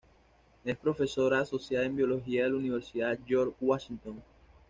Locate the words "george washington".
3.23-4.23